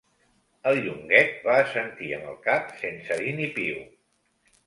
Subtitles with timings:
[0.69, 3.79] El Llonguet va assentir amb el cap, sense dir ni piu.